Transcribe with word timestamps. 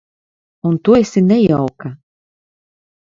Un 0.69 0.75
tu 0.87 0.91
esi 1.01 1.21
nejauka. 1.27 1.89